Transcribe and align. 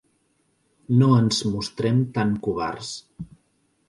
No 1.01 1.09
ens 1.17 1.41
mostrem 1.55 1.99
tan 2.15 2.31
covards. 2.47 2.91